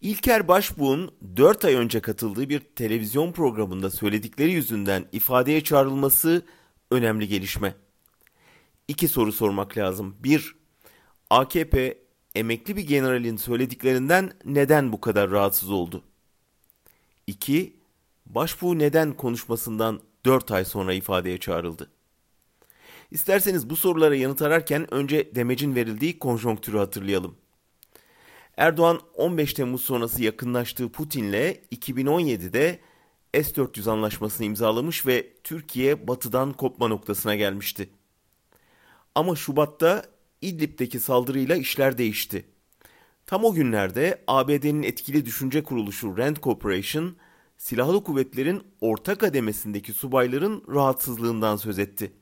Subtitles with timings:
[0.00, 6.46] İlker Başbuğ'un 4 ay önce katıldığı bir televizyon programında söyledikleri yüzünden ifadeye çağrılması
[6.90, 7.74] önemli gelişme.
[8.88, 10.16] İki soru sormak lazım.
[10.20, 10.56] Bir,
[11.30, 11.98] AKP
[12.34, 16.02] emekli bir generalin söylediklerinden neden bu kadar rahatsız oldu?
[17.26, 17.76] İki,
[18.26, 21.90] Başbuğ neden konuşmasından 4 ay sonra ifadeye çağrıldı?
[23.10, 27.36] İsterseniz bu sorulara yanıt ararken önce demecin verildiği konjonktürü hatırlayalım.
[28.58, 32.78] Erdoğan 15 Temmuz sonrası yakınlaştığı Putin'le 2017'de
[33.34, 37.90] S-400 anlaşmasını imzalamış ve Türkiye batıdan kopma noktasına gelmişti.
[39.14, 40.04] Ama Şubat'ta
[40.40, 42.44] İdlib'deki saldırıyla işler değişti.
[43.26, 47.16] Tam o günlerde ABD'nin etkili düşünce kuruluşu Rand Corporation,
[47.58, 52.12] silahlı kuvvetlerin orta kademesindeki subayların rahatsızlığından söz etti.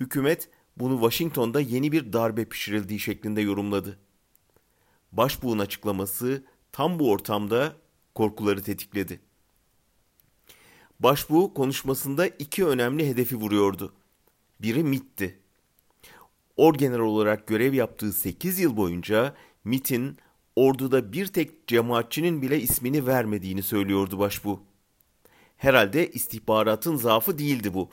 [0.00, 3.98] Hükümet bunu Washington'da yeni bir darbe pişirildiği şeklinde yorumladı.
[5.12, 7.76] Başbuğ'un açıklaması tam bu ortamda
[8.14, 9.20] korkuları tetikledi.
[11.00, 13.92] Başbuğ konuşmasında iki önemli hedefi vuruyordu.
[14.60, 15.38] Biri MIT'ti.
[16.56, 20.18] Orgeneral olarak görev yaptığı 8 yıl boyunca MIT'in
[20.56, 24.60] orduda bir tek cemaatçinin bile ismini vermediğini söylüyordu Başbuğ.
[25.56, 27.90] Herhalde istihbaratın zaafı değildi bu.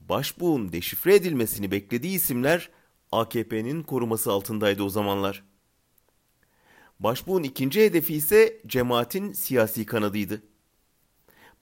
[0.00, 2.70] Başbuğ'un deşifre edilmesini beklediği isimler
[3.12, 5.44] AKP'nin koruması altındaydı o zamanlar.
[7.00, 10.42] Başbuğ'un ikinci hedefi ise cemaatin siyasi kanadıydı.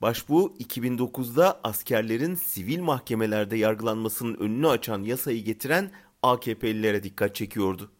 [0.01, 5.91] Başbuğ 2009'da askerlerin sivil mahkemelerde yargılanmasının önünü açan yasayı getiren
[6.23, 7.91] AKP'lilere dikkat çekiyordu.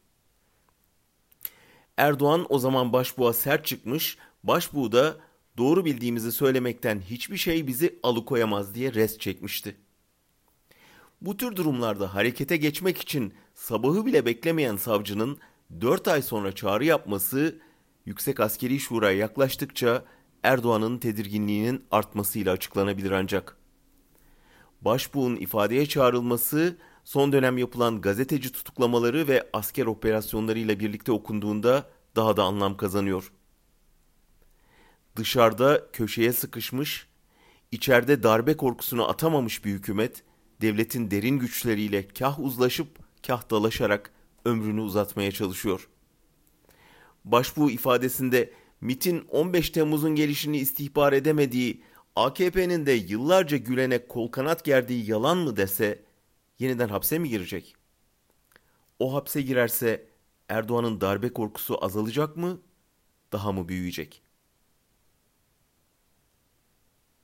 [1.97, 5.17] Erdoğan o zaman başbuğa sert çıkmış, başbuğ da
[5.57, 9.75] doğru bildiğimizi söylemekten hiçbir şey bizi alıkoyamaz diye res çekmişti.
[11.21, 15.39] Bu tür durumlarda harekete geçmek için sabahı bile beklemeyen savcının
[15.81, 17.59] 4 ay sonra çağrı yapması
[18.05, 20.03] Yüksek Askeri Şura'ya yaklaştıkça
[20.43, 23.57] Erdoğan'ın tedirginliğinin artmasıyla açıklanabilir ancak.
[24.81, 32.43] Başbuğ'un ifadeye çağrılması son dönem yapılan gazeteci tutuklamaları ve asker operasyonlarıyla birlikte okunduğunda daha da
[32.43, 33.31] anlam kazanıyor.
[35.15, 37.07] Dışarıda köşeye sıkışmış,
[37.71, 40.23] içeride darbe korkusunu atamamış bir hükümet,
[40.61, 42.87] devletin derin güçleriyle kah uzlaşıp
[43.27, 44.11] kah dalaşarak
[44.47, 45.89] ömrünü uzatmaya çalışıyor.
[47.25, 51.83] Başbuğ ifadesinde MIT'in 15 Temmuz'un gelişini istihbar edemediği,
[52.15, 56.03] AKP'nin de yıllarca Gülen'e kol kanat gerdiği yalan mı dese
[56.59, 57.75] yeniden hapse mi girecek?
[58.99, 60.07] O hapse girerse
[60.49, 62.61] Erdoğan'ın darbe korkusu azalacak mı,
[63.31, 64.21] daha mı büyüyecek?